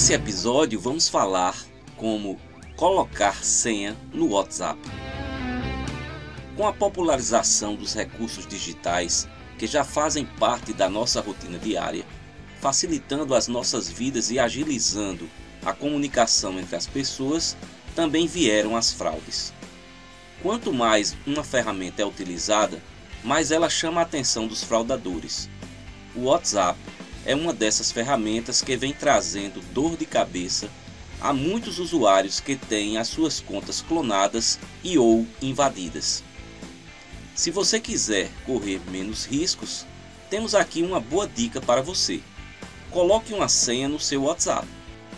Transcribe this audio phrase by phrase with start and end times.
[0.00, 1.54] Nesse episódio vamos falar
[1.94, 2.40] como
[2.74, 4.80] colocar senha no WhatsApp.
[6.56, 9.28] Com a popularização dos recursos digitais
[9.58, 12.06] que já fazem parte da nossa rotina diária,
[12.62, 15.28] facilitando as nossas vidas e agilizando
[15.66, 17.54] a comunicação entre as pessoas,
[17.94, 19.52] também vieram as fraudes.
[20.42, 22.82] Quanto mais uma ferramenta é utilizada,
[23.22, 25.50] mais ela chama a atenção dos fraudadores.
[26.16, 26.78] O WhatsApp
[27.24, 30.68] é uma dessas ferramentas que vem trazendo dor de cabeça
[31.20, 36.24] a muitos usuários que têm as suas contas clonadas e ou invadidas.
[37.34, 39.86] Se você quiser correr menos riscos,
[40.30, 42.20] temos aqui uma boa dica para você.
[42.90, 44.66] Coloque uma senha no seu WhatsApp.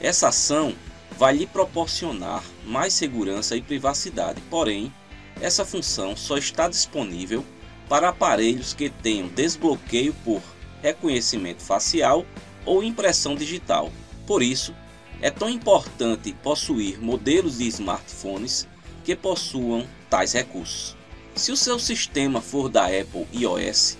[0.00, 0.74] Essa ação
[1.16, 4.92] vai lhe proporcionar mais segurança e privacidade, porém,
[5.40, 7.44] essa função só está disponível
[7.88, 10.42] para aparelhos que tenham desbloqueio por
[10.84, 12.26] reconhecimento facial
[12.66, 13.90] ou impressão digital.
[14.26, 14.74] Por isso,
[15.22, 18.68] é tão importante possuir modelos de smartphones
[19.02, 20.94] que possuam tais recursos.
[21.34, 23.96] Se o seu sistema for da Apple iOS,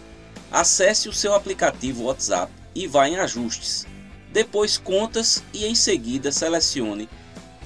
[0.53, 3.87] acesse o seu aplicativo WhatsApp e vá em ajustes.
[4.31, 7.09] Depois contas e em seguida selecione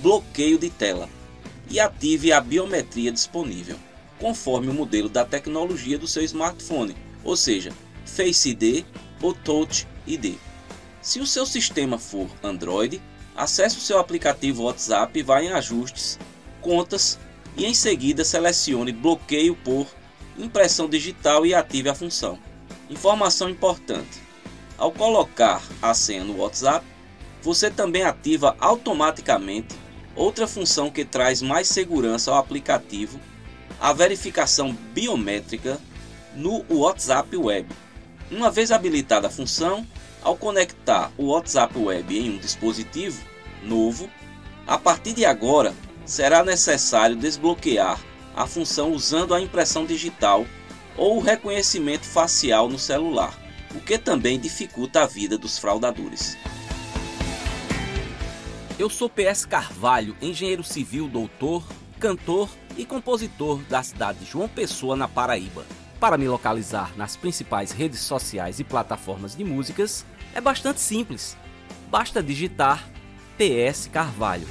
[0.01, 1.09] bloqueio de tela
[1.69, 3.77] e ative a biometria disponível,
[4.21, 7.73] conforme o modelo da tecnologia do seu smartphone, ou seja,
[8.09, 8.85] Face ID
[9.23, 10.37] ou Touch ID.
[11.01, 13.01] Se o seu sistema for Android,
[13.37, 16.19] acesse o seu aplicativo WhatsApp e vá em ajustes,
[16.61, 17.19] contas
[17.57, 19.87] e em seguida selecione bloqueio por
[20.37, 22.39] impressão digital e ative a função.
[22.91, 24.21] Informação importante:
[24.77, 26.85] ao colocar a senha no WhatsApp,
[27.43, 29.77] você também ativa automaticamente
[30.15, 33.21] outra função que traz mais segurança ao aplicativo,
[33.81, 35.79] a verificação biométrica
[36.35, 37.69] no WhatsApp Web.
[38.31, 39.87] Uma vez habilitada a função,
[40.23, 43.23] ao conectar o WhatsApp Web em um dispositivo
[43.63, 44.11] novo,
[44.67, 45.75] a partir de agora
[46.05, 47.99] será necessário desbloquear
[48.37, 50.47] a função usando a impressão digital
[50.97, 53.35] ou o reconhecimento facial no celular,
[53.75, 56.37] o que também dificulta a vida dos fraudadores.
[58.79, 61.65] Eu sou PS Carvalho, engenheiro civil, doutor,
[61.99, 65.65] cantor e compositor da cidade de João Pessoa, na Paraíba.
[66.01, 71.37] Para me localizar nas principais redes sociais e plataformas de músicas é bastante simples.
[71.91, 72.89] Basta digitar
[73.37, 74.47] PS Carvalho.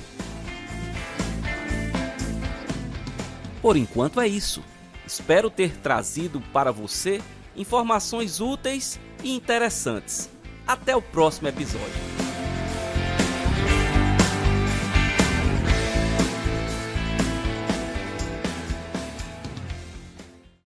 [3.62, 4.62] Por enquanto é isso.
[5.06, 7.22] Espero ter trazido para você
[7.56, 10.29] informações úteis e interessantes.
[10.68, 12.16] Até o próximo episódio.